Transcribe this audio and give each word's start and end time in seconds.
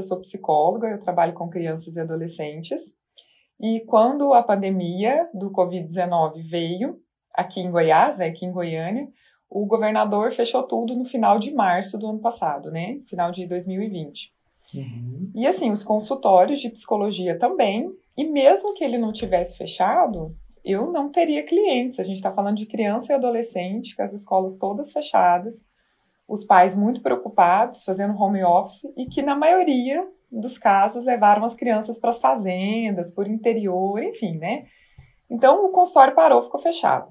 Eu 0.00 0.04
sou 0.04 0.20
psicóloga, 0.20 0.86
eu 0.86 1.00
trabalho 1.00 1.32
com 1.32 1.48
crianças 1.48 1.96
e 1.96 2.00
adolescentes. 2.00 2.94
E 3.60 3.80
quando 3.80 4.32
a 4.32 4.44
pandemia 4.44 5.28
do 5.34 5.50
Covid-19 5.50 6.40
veio, 6.48 7.00
aqui 7.34 7.58
em 7.58 7.68
Goiás, 7.68 8.16
né, 8.16 8.26
aqui 8.26 8.46
em 8.46 8.52
Goiânia, 8.52 9.08
o 9.50 9.66
governador 9.66 10.30
fechou 10.30 10.62
tudo 10.62 10.94
no 10.94 11.04
final 11.04 11.40
de 11.40 11.50
março 11.50 11.98
do 11.98 12.06
ano 12.06 12.20
passado, 12.20 12.70
né? 12.70 13.00
Final 13.08 13.32
de 13.32 13.44
2020. 13.44 14.32
Uhum. 14.72 15.32
E 15.34 15.44
assim, 15.48 15.72
os 15.72 15.82
consultórios 15.82 16.60
de 16.60 16.70
psicologia 16.70 17.36
também, 17.36 17.90
e 18.16 18.24
mesmo 18.24 18.74
que 18.74 18.84
ele 18.84 18.98
não 18.98 19.10
tivesse 19.10 19.58
fechado, 19.58 20.32
eu 20.64 20.92
não 20.92 21.10
teria 21.10 21.44
clientes. 21.44 21.98
A 21.98 22.04
gente 22.04 22.18
está 22.18 22.30
falando 22.30 22.58
de 22.58 22.66
criança 22.66 23.12
e 23.12 23.16
adolescente, 23.16 23.96
com 23.96 24.02
as 24.02 24.12
escolas 24.12 24.56
todas 24.56 24.92
fechadas, 24.92 25.60
os 26.28 26.44
pais 26.44 26.76
muito 26.76 27.00
preocupados, 27.00 27.82
fazendo 27.84 28.20
home 28.20 28.44
office, 28.44 28.84
e 28.96 29.06
que 29.06 29.22
na 29.22 29.34
maioria 29.34 30.06
dos 30.30 30.58
casos 30.58 31.04
levaram 31.04 31.44
as 31.44 31.54
crianças 31.54 31.98
para 31.98 32.10
as 32.10 32.18
fazendas, 32.18 33.10
por 33.10 33.26
interior, 33.26 34.02
enfim, 34.02 34.36
né? 34.36 34.66
Então 35.30 35.64
o 35.64 35.70
consultório 35.70 36.14
parou, 36.14 36.42
ficou 36.42 36.60
fechado. 36.60 37.10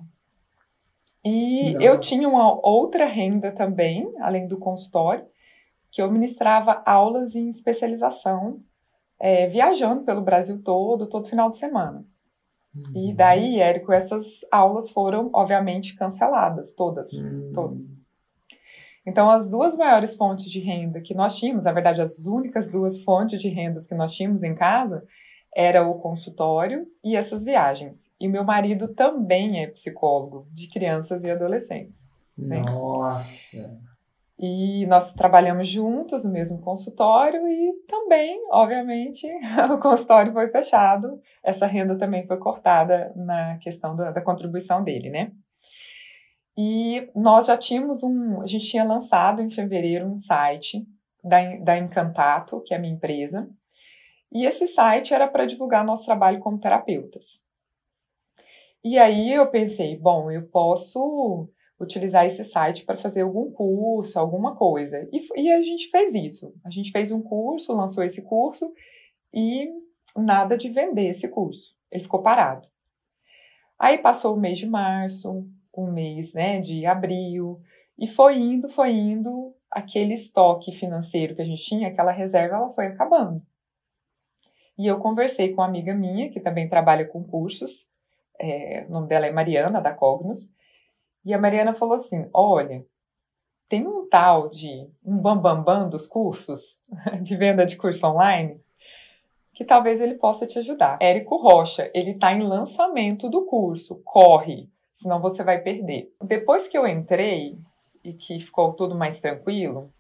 E 1.26 1.74
Nossa. 1.74 1.86
eu 1.86 2.00
tinha 2.00 2.30
uma 2.30 2.54
outra 2.66 3.05
renda 3.05 3.52
também, 3.52 4.08
além 4.20 4.48
do 4.48 4.58
consultório, 4.58 5.26
que 5.91 6.02
eu 6.02 6.12
ministrava 6.12 6.84
aulas 6.86 7.36
em 7.36 7.49
especialização, 7.49 8.62
é, 9.20 9.48
viajando 9.48 10.04
pelo 10.04 10.22
Brasil 10.22 10.62
todo, 10.63 11.08
todo 11.08 11.27
final 11.27 11.49
de 11.49 11.58
semana. 11.58 12.05
Uhum. 12.76 13.10
E 13.10 13.13
daí, 13.16 13.60
Érico, 13.60 13.91
essas 13.91 14.41
aulas 14.52 14.91
foram, 14.91 15.32
obviamente, 15.34 15.96
canceladas, 15.96 16.76
todas, 16.76 17.12
uhum. 17.13 17.52
todas. 17.54 17.94
Então, 19.08 19.32
as 19.32 19.50
duas 19.50 19.78
maiores 19.78 20.18
fontes 20.18 20.52
de 20.52 20.60
renda 20.60 21.00
que 21.00 21.14
nós 21.14 21.38
tínhamos, 21.38 21.64
na 21.64 21.72
verdade, 21.72 22.02
as 22.02 22.26
únicas 22.26 22.70
duas 22.70 23.02
fontes 23.02 23.42
de 23.42 23.48
rendas 23.48 23.88
que 23.88 23.96
nós 23.96 24.14
tínhamos 24.14 24.44
em 24.44 24.54
casa, 24.54 25.02
era 25.56 25.88
o 25.88 25.96
consultório 25.96 26.86
e 27.02 27.16
essas 27.16 27.46
viagens. 27.46 28.12
E 28.20 28.27
meu 28.27 28.44
marido 28.44 28.90
também 28.90 29.64
é 29.64 29.68
psicólogo 29.68 30.46
de 30.52 30.70
crianças 30.70 31.24
e 31.24 31.32
adolescentes. 31.32 32.05
Né? 32.38 32.60
Nossa! 32.60 33.80
E 34.38 34.86
nós 34.88 35.14
trabalhamos 35.14 35.70
juntos 35.70 36.26
no 36.26 36.32
mesmo 36.32 36.60
consultório 36.60 37.48
e 37.48 37.74
também, 37.88 38.46
obviamente, 38.52 39.26
o 39.74 39.80
consultório 39.80 40.34
foi 40.34 40.49
fechado. 40.49 41.20
Essa 41.42 41.66
renda 41.66 41.98
também 41.98 42.27
foi 42.27 42.38
cortada 42.38 43.14
na 43.16 43.58
questão 43.60 43.96
da, 43.96 44.12
da 44.12 44.21
contribuição 44.21 44.84
dele, 44.84 45.10
né? 45.10 45.32
E 46.58 47.10
nós 47.16 47.46
já 47.46 47.55
tínhamos 47.55 48.02
um. 48.02 48.41
A 48.41 48.48
gente 48.48 48.66
tinha 48.66 48.84
lançado 48.84 49.41
em 49.41 49.52
fevereiro 49.52 50.08
um 50.08 50.18
site 50.18 50.88
da, 51.24 51.55
da 51.58 51.77
Encantato, 51.77 52.62
que 52.62 52.74
é 52.74 52.77
a 52.77 52.80
minha 52.80 52.94
empresa, 52.94 53.48
e 54.32 54.46
esse 54.46 54.68
site 54.68 55.14
era 55.14 55.27
para 55.27 55.46
divulgar 55.46 55.86
nosso 55.86 56.05
trabalho 56.05 56.40
como 56.40 56.60
terapeutas. 56.60 57.41
E 58.84 58.98
aí 58.98 59.34
eu 59.34 59.48
pensei, 59.48 59.98
bom, 59.98 60.32
eu 60.32 60.48
posso 60.48 61.49
utilizar 61.80 62.26
esse 62.26 62.44
site 62.44 62.86
para 62.86 62.98
fazer 62.98 63.21
algum 63.21 63.52
curso, 63.52 64.19
alguma 64.19 64.56
coisa. 64.56 65.08
E, 65.12 65.28
e, 65.36 65.52
a 65.52 65.62
gente 65.62 65.90
fez 65.90 66.16
isso. 66.16 66.53
A 66.66 66.69
gente 66.69 66.92
fez 66.92 67.12
um 67.12 67.22
curso, 67.22 67.74
lançou 67.74 68.03
esse 68.03 68.22
curso 68.22 68.72
e 69.34 69.69
nada 70.16 70.58
de 70.58 70.69
vender 70.69 71.09
esse 71.09 71.28
curso. 71.28 71.75
Ele 71.92 72.03
ficou 72.03 72.22
parado. 72.22 72.68
Aí 73.78 73.97
passou 74.00 74.36
o 74.36 74.40
mês 74.40 74.58
de 74.58 74.66
março, 74.66 75.47
um 75.84 75.92
mês 75.92 76.34
né, 76.34 76.59
de 76.59 76.86
abril, 76.86 77.62
e 77.97 78.08
foi 78.08 78.38
indo, 78.38 78.70
foi 78.70 78.92
indo, 78.92 79.56
aquele 79.72 80.14
estoque 80.14 80.72
financeiro 80.72 81.36
que 81.36 81.42
a 81.42 81.46
gente 81.46 81.64
tinha, 81.64 81.88
aquela 81.88 82.12
reserva, 82.12 82.56
ela 82.56 82.74
foi 82.74 82.88
acabando. 82.88 83.42
E 84.78 84.86
eu 84.86 85.00
conversei 85.00 85.53
com 85.53 85.62
uma 85.62 85.68
amiga 85.68 85.94
minha, 85.94 86.30
que 86.30 86.40
também 86.40 86.70
trabalha 86.70 87.06
com 87.06 87.24
cursos, 87.24 87.88
é, 88.40 88.86
o 88.88 88.92
nome 88.92 89.08
dela 89.08 89.25
é 89.25 89.31
Mariana, 89.31 89.81
da 89.81 89.94
Cognos, 89.94 90.53
e 91.26 91.34
a 91.34 91.40
Mariana 91.40 91.74
falou 91.74 91.96
assim: 91.96 92.30
olha, 92.34 92.86
tem 93.68 93.86
um 93.86 94.08
tal 94.08 94.48
de 94.48 94.90
um 95.04 95.18
bambambam 95.18 95.64
bam, 95.64 95.80
bam 95.82 95.90
dos 95.90 96.08
cursos, 96.08 96.82
de 97.22 97.36
venda 97.36 97.66
de 97.66 97.76
curso 97.76 98.06
online, 98.06 98.62
que 99.54 99.66
talvez 99.66 100.00
ele 100.00 100.16
possa 100.16 100.46
te 100.46 100.60
ajudar. 100.60 100.98
Érico 101.02 101.36
Rocha, 101.38 101.90
ele 101.94 102.12
está 102.12 102.32
em 102.32 102.44
lançamento 102.44 103.30
do 103.30 103.46
curso, 103.46 104.02
corre! 104.06 104.70
Senão 104.97 105.22
você 105.22 105.44
vai 105.44 105.59
perder. 105.59 106.12
Depois 106.22 106.68
que 106.68 106.78
eu 106.78 106.88
entrei 106.88 107.58
e 108.03 108.12
que 108.12 108.40
ficou 108.40 108.74
tudo 108.74 108.96
mais 108.96 109.19
tranquilo, 109.19 109.94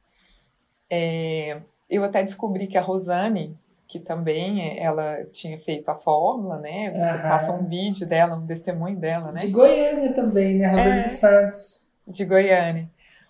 é, 0.89 1.61
eu 1.89 2.03
até 2.03 2.23
descobri 2.23 2.67
que 2.67 2.77
a 2.77 2.81
Rosane, 2.81 3.55
que 3.87 3.99
também 3.99 4.77
ela 4.79 5.23
tinha 5.31 5.57
feito 5.59 5.87
a 5.89 5.95
fórmula, 5.95 6.57
né? 6.57 6.91
Você 6.91 7.17
passa 7.19 7.53
um 7.53 7.65
vídeo 7.65 8.07
dela, 8.07 8.35
um 8.35 8.45
testemunho 8.45 8.97
dela, 8.97 9.31
né? 9.31 9.37
De 9.37 9.51
Goiânia 9.51 10.13
também, 10.13 10.55
né? 10.55 10.71
Rosane 10.71 10.99
é, 10.99 11.03
dos 11.03 11.11
Santos. 11.11 11.93
De 12.07 12.25
Goiânia. 12.25 12.89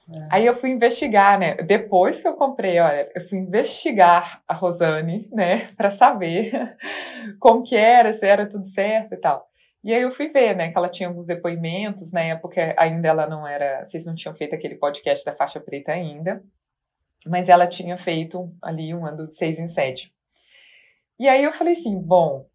É. 0.09 0.23
Aí 0.29 0.45
eu 0.45 0.53
fui 0.53 0.69
investigar, 0.69 1.38
né? 1.38 1.56
Depois 1.56 2.22
que 2.22 2.27
eu 2.27 2.33
comprei, 2.33 2.79
olha, 2.79 3.09
eu 3.13 3.27
fui 3.27 3.39
investigar 3.39 4.41
a 4.47 4.53
Rosane, 4.53 5.27
né? 5.33 5.67
Para 5.75 5.91
saber 5.91 6.77
como 7.39 7.61
que 7.61 7.75
era, 7.75 8.13
se 8.13 8.25
era 8.25 8.47
tudo 8.47 8.66
certo 8.66 9.13
e 9.13 9.17
tal. 9.17 9.47
E 9.83 9.93
aí 9.93 10.01
eu 10.01 10.11
fui 10.11 10.27
ver, 10.27 10.55
né, 10.55 10.71
que 10.71 10.77
ela 10.77 10.89
tinha 10.89 11.07
alguns 11.07 11.27
depoimentos, 11.27 12.11
na 12.11 12.21
época 12.21 12.75
ainda 12.77 13.07
ela 13.07 13.27
não 13.27 13.47
era, 13.47 13.85
vocês 13.88 14.05
não 14.05 14.15
tinham 14.15 14.35
feito 14.35 14.55
aquele 14.55 14.75
podcast 14.75 15.23
da 15.23 15.33
faixa 15.33 15.59
preta 15.59 15.91
ainda, 15.91 16.43
mas 17.25 17.47
ela 17.47 17.67
tinha 17.67 17.97
feito 17.97 18.51
ali 18.61 18.93
um 18.93 19.05
ano 19.05 19.27
de 19.27 19.35
seis 19.35 19.59
em 19.59 19.67
sete. 19.67 20.13
E 21.19 21.27
aí 21.27 21.43
eu 21.43 21.51
falei 21.51 21.73
assim, 21.73 21.97
bom, 21.99 22.47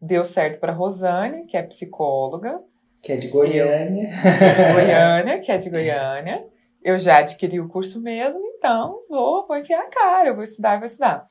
deu 0.00 0.24
certo 0.24 0.60
para 0.60 0.72
Rosane, 0.72 1.46
que 1.46 1.56
é 1.56 1.62
psicóloga. 1.62 2.60
Que 3.02 3.12
é 3.12 3.16
de 3.16 3.28
Goiânia. 3.28 4.06
que 4.06 4.44
é 4.44 4.54
de 4.54 4.74
Goiânia, 4.74 5.40
que 5.40 5.52
é 5.52 5.58
de 5.58 5.70
Goiânia. 5.70 6.46
Eu 6.82 6.98
já 6.98 7.18
adquiri 7.18 7.58
o 7.60 7.68
curso 7.68 8.00
mesmo, 8.00 8.40
então 8.56 9.02
vou, 9.08 9.46
vou 9.46 9.56
enfiar 9.56 9.80
a 9.80 9.90
cara, 9.90 10.28
eu 10.28 10.34
vou 10.34 10.44
estudar 10.44 10.76
e 10.76 10.78
vou 10.78 10.86
estudar. 10.86 11.26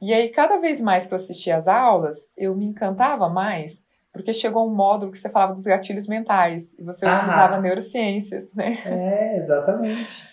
E 0.00 0.12
aí, 0.12 0.28
cada 0.30 0.58
vez 0.58 0.80
mais 0.80 1.06
que 1.06 1.14
eu 1.14 1.16
assistia 1.16 1.56
às 1.56 1.68
aulas, 1.68 2.30
eu 2.36 2.54
me 2.54 2.66
encantava 2.66 3.28
mais 3.28 3.82
porque 4.14 4.32
chegou 4.32 4.64
um 4.64 4.72
módulo 4.72 5.10
que 5.10 5.18
você 5.18 5.28
falava 5.28 5.52
dos 5.52 5.64
gatilhos 5.64 6.06
mentais 6.06 6.72
e 6.78 6.84
você 6.84 7.04
Aham. 7.04 7.16
utilizava 7.16 7.60
neurociências, 7.60 8.50
né? 8.54 8.78
É, 8.86 9.36
exatamente. 9.36 10.32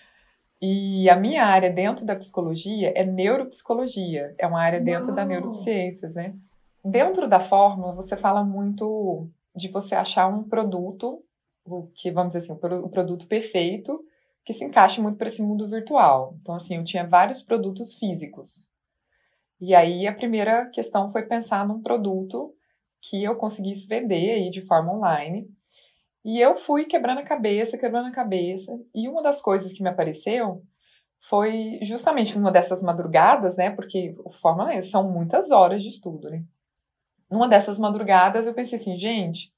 E 0.62 1.10
a 1.10 1.16
minha 1.16 1.44
área 1.44 1.68
dentro 1.68 2.06
da 2.06 2.14
psicologia 2.14 2.92
é 2.94 3.04
neuropsicologia, 3.04 4.32
é 4.38 4.46
uma 4.46 4.62
área 4.62 4.80
dentro 4.80 5.08
Uau. 5.08 5.16
da 5.16 5.24
neurociências, 5.24 6.14
né? 6.14 6.32
Dentro 6.84 7.28
da 7.28 7.40
fórmula, 7.40 7.92
você 7.92 8.16
fala 8.16 8.44
muito 8.44 9.28
de 9.54 9.66
você 9.68 9.96
achar 9.96 10.28
um 10.28 10.44
produto, 10.44 11.20
o 11.64 11.88
que 11.92 12.12
vamos 12.12 12.34
dizer 12.34 12.52
assim, 12.52 12.52
o 12.52 12.88
produto 12.88 13.26
perfeito, 13.26 14.00
que 14.44 14.52
se 14.52 14.64
encaixe 14.64 15.00
muito 15.00 15.18
para 15.18 15.26
esse 15.26 15.42
mundo 15.42 15.66
virtual. 15.66 16.36
Então, 16.40 16.54
assim, 16.54 16.76
eu 16.76 16.84
tinha 16.84 17.04
vários 17.04 17.42
produtos 17.42 17.94
físicos. 17.94 18.64
E 19.60 19.74
aí 19.74 20.06
a 20.06 20.14
primeira 20.14 20.66
questão 20.66 21.10
foi 21.10 21.22
pensar 21.22 21.66
num 21.66 21.82
produto 21.82 22.54
que 23.02 23.22
eu 23.22 23.34
conseguisse 23.34 23.86
vender 23.86 24.30
aí 24.30 24.50
de 24.50 24.62
forma 24.62 24.94
online. 24.94 25.50
E 26.24 26.40
eu 26.40 26.54
fui 26.54 26.84
quebrando 26.84 27.18
a 27.18 27.24
cabeça, 27.24 27.76
quebrando 27.76 28.06
a 28.06 28.12
cabeça. 28.12 28.72
E 28.94 29.08
uma 29.08 29.22
das 29.22 29.42
coisas 29.42 29.72
que 29.72 29.82
me 29.82 29.88
apareceu 29.88 30.62
foi 31.20 31.80
justamente 31.82 32.38
numa 32.38 32.52
dessas 32.52 32.80
madrugadas, 32.82 33.56
né? 33.56 33.70
Porque 33.70 34.14
o 34.24 34.30
Fórmula 34.30 34.74
E 34.74 34.82
são 34.82 35.10
muitas 35.10 35.50
horas 35.50 35.82
de 35.82 35.88
estudo, 35.88 36.30
né? 36.30 36.44
Numa 37.28 37.48
dessas 37.48 37.78
madrugadas 37.78 38.46
eu 38.46 38.54
pensei 38.54 38.78
assim, 38.78 38.96
gente, 38.96 39.52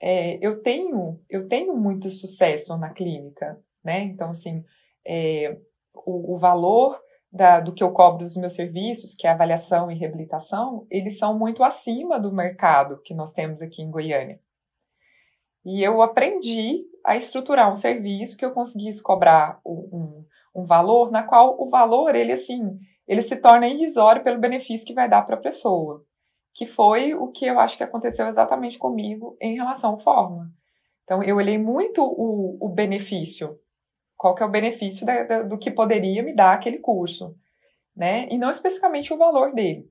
é, 0.00 0.38
eu 0.44 0.62
tenho 0.62 1.20
eu 1.28 1.46
tenho 1.48 1.76
muito 1.76 2.10
sucesso 2.10 2.76
na 2.78 2.90
clínica, 2.90 3.60
né? 3.84 4.02
Então 4.04 4.30
assim, 4.30 4.64
é, 5.04 5.58
o, 5.94 6.34
o 6.34 6.38
valor 6.38 6.98
da, 7.32 7.60
do 7.60 7.72
que 7.72 7.82
eu 7.82 7.92
cobro 7.92 8.24
dos 8.24 8.36
meus 8.36 8.54
serviços, 8.54 9.14
que 9.14 9.26
é 9.26 9.30
avaliação 9.30 9.90
e 9.90 9.94
reabilitação, 9.94 10.86
eles 10.90 11.18
são 11.18 11.38
muito 11.38 11.64
acima 11.64 12.20
do 12.20 12.30
mercado 12.30 13.00
que 13.02 13.14
nós 13.14 13.32
temos 13.32 13.62
aqui 13.62 13.80
em 13.80 13.90
Goiânia. 13.90 14.38
E 15.64 15.82
eu 15.82 16.02
aprendi 16.02 16.84
a 17.04 17.16
estruturar 17.16 17.72
um 17.72 17.76
serviço 17.76 18.36
que 18.36 18.44
eu 18.44 18.50
conseguisse 18.50 19.02
cobrar 19.02 19.60
um, 19.64 20.24
um 20.54 20.64
valor 20.64 21.10
na 21.10 21.22
qual 21.22 21.56
o 21.58 21.70
valor, 21.70 22.14
ele 22.14 22.32
assim, 22.32 22.78
ele 23.08 23.22
se 23.22 23.36
torna 23.36 23.66
irrisório 23.66 24.22
pelo 24.22 24.40
benefício 24.40 24.86
que 24.86 24.94
vai 24.94 25.08
dar 25.08 25.22
para 25.22 25.36
a 25.36 25.40
pessoa. 25.40 26.04
Que 26.54 26.66
foi 26.66 27.14
o 27.14 27.28
que 27.28 27.46
eu 27.46 27.58
acho 27.58 27.78
que 27.78 27.82
aconteceu 27.82 28.28
exatamente 28.28 28.78
comigo 28.78 29.36
em 29.40 29.54
relação 29.54 29.94
à 29.94 29.98
forma. 29.98 30.50
Então, 31.04 31.22
eu 31.22 31.36
olhei 31.36 31.56
muito 31.56 32.02
o, 32.02 32.58
o 32.60 32.68
benefício 32.68 33.58
qual 34.22 34.36
que 34.36 34.42
é 34.44 34.46
o 34.46 34.50
benefício 34.50 35.04
da, 35.04 35.24
da, 35.24 35.42
do 35.42 35.58
que 35.58 35.68
poderia 35.68 36.22
me 36.22 36.32
dar 36.32 36.52
aquele 36.52 36.78
curso, 36.78 37.34
né? 37.94 38.28
E 38.30 38.38
não 38.38 38.52
especificamente 38.52 39.12
o 39.12 39.16
valor 39.16 39.52
dele. 39.52 39.90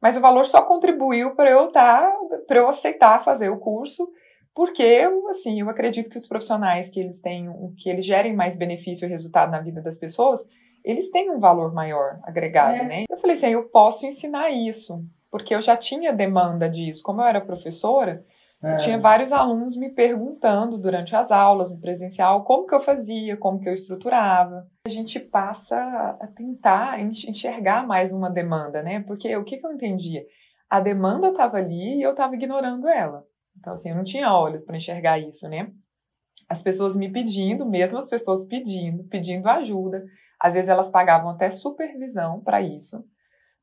Mas 0.00 0.16
o 0.16 0.20
valor 0.22 0.46
só 0.46 0.62
contribuiu 0.62 1.34
para 1.34 1.50
eu 1.50 1.66
estar, 1.66 2.10
tá, 2.10 2.16
para 2.48 2.58
eu 2.58 2.70
aceitar 2.70 3.22
fazer 3.22 3.50
o 3.50 3.58
curso, 3.58 4.08
porque 4.54 5.06
assim, 5.28 5.60
eu 5.60 5.68
acredito 5.68 6.08
que 6.08 6.16
os 6.16 6.26
profissionais 6.26 6.88
que 6.88 6.98
eles 6.98 7.20
têm, 7.20 7.50
que 7.76 7.90
eles 7.90 8.06
gerem 8.06 8.34
mais 8.34 8.56
benefício 8.56 9.04
e 9.04 9.10
resultado 9.10 9.50
na 9.50 9.60
vida 9.60 9.82
das 9.82 9.98
pessoas, 9.98 10.42
eles 10.82 11.10
têm 11.10 11.30
um 11.30 11.38
valor 11.38 11.74
maior 11.74 12.18
agregado, 12.22 12.76
É. 12.76 12.82
né? 12.82 13.04
Eu 13.10 13.18
falei 13.18 13.36
assim, 13.36 13.48
eu 13.48 13.64
posso 13.64 14.06
ensinar 14.06 14.48
isso, 14.48 15.04
porque 15.30 15.54
eu 15.54 15.60
já 15.60 15.76
tinha 15.76 16.14
demanda 16.14 16.66
disso. 16.66 17.02
Como 17.02 17.20
eu 17.20 17.26
era 17.26 17.42
professora, 17.42 18.24
É. 18.62 18.76
tinha 18.76 18.98
vários 18.98 19.32
alunos 19.32 19.76
me 19.76 19.90
perguntando 19.90 20.78
durante 20.78 21.14
as 21.14 21.30
aulas, 21.30 21.70
no 21.70 21.78
presencial, 21.78 22.42
como 22.44 22.66
que 22.66 22.74
eu 22.74 22.80
fazia, 22.80 23.36
como 23.36 23.60
que 23.60 23.68
eu 23.68 23.74
estruturava. 23.74 24.66
A 24.86 24.90
gente 24.90 25.20
passa 25.20 25.76
a 26.20 26.26
tentar 26.26 27.00
enx- 27.00 27.24
enxergar 27.28 27.86
mais 27.86 28.12
uma 28.12 28.30
demanda, 28.30 28.82
né? 28.82 29.00
Porque 29.00 29.36
o 29.36 29.44
que, 29.44 29.58
que 29.58 29.66
eu 29.66 29.72
entendia? 29.72 30.22
A 30.70 30.80
demanda 30.80 31.28
estava 31.28 31.58
ali 31.58 31.98
e 31.98 32.02
eu 32.02 32.10
estava 32.12 32.34
ignorando 32.34 32.88
ela. 32.88 33.24
Então, 33.58 33.74
assim, 33.74 33.90
eu 33.90 33.96
não 33.96 34.04
tinha 34.04 34.32
olhos 34.32 34.64
para 34.64 34.76
enxergar 34.76 35.18
isso, 35.18 35.48
né? 35.48 35.68
As 36.48 36.62
pessoas 36.62 36.96
me 36.96 37.10
pedindo, 37.12 37.66
mesmo 37.66 37.98
as 37.98 38.08
pessoas 38.08 38.44
pedindo, 38.44 39.04
pedindo 39.04 39.48
ajuda. 39.48 40.02
Às 40.40 40.54
vezes 40.54 40.68
elas 40.68 40.90
pagavam 40.90 41.30
até 41.30 41.50
supervisão 41.50 42.40
para 42.40 42.60
isso, 42.62 43.04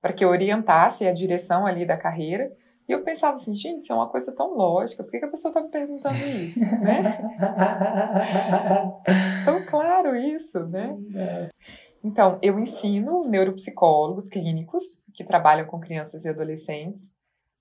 para 0.01 0.13
que 0.13 0.23
eu 0.23 0.29
orientasse 0.29 1.07
a 1.07 1.13
direção 1.13 1.65
ali 1.65 1.85
da 1.85 1.97
carreira. 1.97 2.51
E 2.88 2.91
eu 2.91 3.01
pensava 3.01 3.35
assim, 3.35 3.56
gente, 3.56 3.81
isso 3.81 3.94
é 3.94 3.95
uma 3.95 4.09
coisa 4.09 4.31
tão 4.31 4.56
lógica, 4.56 5.03
por 5.03 5.12
que, 5.12 5.19
que 5.19 5.25
a 5.25 5.30
pessoa 5.30 5.51
está 5.51 5.62
me 5.62 5.69
perguntando 5.69 6.15
isso, 6.15 6.59
né? 6.59 7.33
Tão 9.45 9.65
claro 9.65 10.15
isso, 10.15 10.59
né? 10.68 10.97
Então, 12.03 12.38
eu 12.41 12.59
ensino 12.59 13.27
neuropsicólogos 13.30 14.27
clínicos 14.27 15.01
que 15.13 15.24
trabalham 15.24 15.65
com 15.65 15.80
crianças 15.80 16.25
e 16.25 16.30
adolescentes 16.30 17.09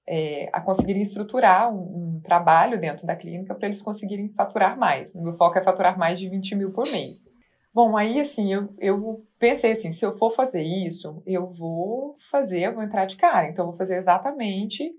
é, 0.07 0.49
a 0.53 0.61
conseguirem 0.61 1.03
estruturar 1.03 1.73
um, 1.73 2.17
um 2.17 2.21
trabalho 2.21 2.81
dentro 2.81 3.07
da 3.07 3.15
clínica 3.15 3.55
para 3.55 3.69
eles 3.69 3.81
conseguirem 3.81 4.29
faturar 4.31 4.77
mais. 4.77 5.15
O 5.15 5.23
meu 5.23 5.35
foco 5.35 5.59
é 5.59 5.63
faturar 5.63 5.97
mais 5.97 6.19
de 6.19 6.29
20 6.29 6.57
mil 6.57 6.73
por 6.73 6.91
mês. 6.91 7.31
Bom, 7.73 7.97
aí 7.97 8.21
assim, 8.21 8.53
eu, 8.53 8.75
eu 8.79 9.25
pensei 9.39 9.73
assim, 9.73 9.93
se 9.93 10.05
eu 10.05 10.17
for 10.19 10.35
fazer 10.35 10.63
isso, 10.63 11.23
eu 11.25 11.47
vou 11.47 12.17
fazer, 12.31 12.63
eu 12.63 12.75
vou 12.75 12.83
entrar 12.83 13.07
de 13.07 13.17
cara. 13.17 13.49
Então, 13.49 13.65
eu 13.65 13.71
vou 13.71 13.79
fazer 13.79 13.97
exatamente 13.97 14.93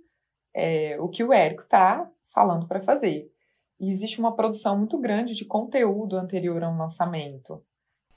é, 0.54 0.98
o 1.00 1.08
que 1.08 1.24
o 1.24 1.34
Érico 1.34 1.64
está 1.64 2.10
falando 2.34 2.68
para 2.68 2.82
fazer. 2.82 3.30
E 3.80 3.92
existe 3.92 4.20
uma 4.20 4.36
produção 4.36 4.78
muito 4.78 4.98
grande 4.98 5.36
de 5.36 5.46
conteúdo 5.46 6.18
anterior 6.18 6.64
a 6.64 6.70
um 6.70 6.78
lançamento. 6.78 7.62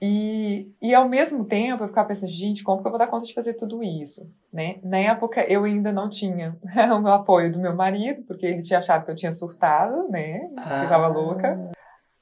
E, 0.00 0.70
e 0.80 0.94
ao 0.94 1.08
mesmo 1.08 1.44
tempo 1.44 1.82
eu 1.82 1.88
ficava 1.88 2.08
pensando, 2.08 2.30
gente, 2.30 2.62
como 2.62 2.82
que 2.82 2.86
eu 2.86 2.90
vou 2.90 2.98
dar 2.98 3.06
conta 3.06 3.24
de 3.24 3.32
fazer 3.32 3.54
tudo 3.54 3.82
isso? 3.82 4.30
Né? 4.52 4.78
Na 4.82 4.98
época 4.98 5.40
eu 5.50 5.64
ainda 5.64 5.90
não 5.90 6.08
tinha 6.08 6.56
o 6.94 7.00
meu 7.00 7.12
apoio 7.12 7.50
do 7.50 7.58
meu 7.58 7.74
marido, 7.74 8.22
porque 8.24 8.44
ele 8.44 8.62
tinha 8.62 8.78
achado 8.78 9.04
que 9.04 9.10
eu 9.10 9.16
tinha 9.16 9.32
surtado, 9.32 10.08
né? 10.08 10.46
Que 10.48 10.84
eu 10.84 10.88
tava 10.88 11.06
louca. 11.08 11.70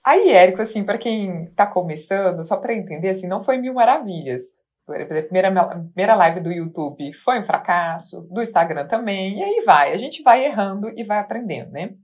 Aí, 0.04 0.30
Érico, 0.30 0.60
assim, 0.60 0.84
para 0.84 0.98
quem 0.98 1.46
tá 1.56 1.66
começando, 1.66 2.44
só 2.44 2.58
para 2.58 2.74
entender, 2.74 3.08
assim, 3.08 3.26
não 3.26 3.40
foi 3.40 3.56
mil 3.56 3.72
maravilhas. 3.72 4.54
A 4.86 5.22
primeira, 5.22 5.50
primeira 5.92 6.14
live 6.14 6.40
do 6.40 6.52
YouTube 6.52 7.12
foi 7.14 7.40
um 7.40 7.44
fracasso, 7.44 8.22
do 8.30 8.42
Instagram 8.42 8.86
também, 8.86 9.38
e 9.38 9.42
aí 9.42 9.62
vai. 9.64 9.92
A 9.92 9.96
gente 9.96 10.22
vai 10.22 10.44
errando 10.44 10.90
e 10.96 11.02
vai 11.02 11.18
aprendendo, 11.18 11.70
né? 11.70 11.94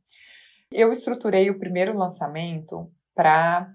Eu 0.72 0.90
estruturei 0.90 1.50
o 1.50 1.58
primeiro 1.58 1.96
lançamento 1.96 2.90
para 3.14 3.70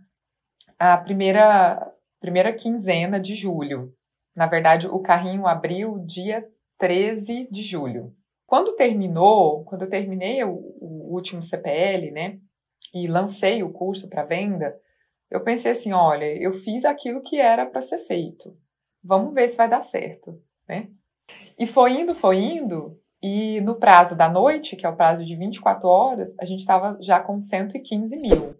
a 0.79 0.97
primeira, 0.97 1.93
primeira 2.19 2.51
quinzena 2.53 3.19
de 3.19 3.35
julho. 3.35 3.93
Na 4.35 4.47
verdade, 4.47 4.87
o 4.87 4.99
carrinho 4.99 5.45
abriu 5.45 5.99
dia 6.05 6.47
13 6.77 7.47
de 7.51 7.61
julho. 7.61 8.13
Quando 8.47 8.75
terminou, 8.75 9.63
quando 9.65 9.83
eu 9.83 9.89
terminei 9.89 10.43
o, 10.43 10.51
o 10.51 11.13
último 11.13 11.43
CPL, 11.43 12.11
né, 12.11 12.39
e 12.93 13.07
lancei 13.07 13.63
o 13.63 13.71
curso 13.71 14.07
para 14.07 14.23
venda, 14.23 14.75
eu 15.29 15.43
pensei 15.43 15.71
assim, 15.71 15.91
olha, 15.91 16.25
eu 16.25 16.53
fiz 16.53 16.85
aquilo 16.85 17.21
que 17.21 17.39
era 17.39 17.65
para 17.65 17.81
ser 17.81 17.97
feito. 17.99 18.55
Vamos 19.05 19.33
ver 19.33 19.47
se 19.47 19.57
vai 19.57 19.69
dar 19.69 19.83
certo, 19.83 20.41
né? 20.67 20.89
E 21.57 21.67
foi 21.67 22.01
indo, 22.01 22.15
foi 22.15 22.37
indo, 22.37 22.99
e 23.21 23.61
no 23.61 23.75
prazo 23.75 24.15
da 24.15 24.29
noite, 24.29 24.75
que 24.75 24.85
é 24.85 24.89
o 24.89 24.95
prazo 24.95 25.25
de 25.25 25.35
24 25.35 25.87
horas, 25.87 26.35
a 26.39 26.45
gente 26.45 26.59
estava 26.59 26.97
já 27.01 27.19
com 27.19 27.39
115 27.39 28.15
mil. 28.17 28.54